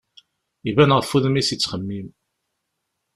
Iban 0.69 0.95
ɣef 0.97 1.09
wudem-is 1.11 1.49
yettxemmim. 1.51 2.07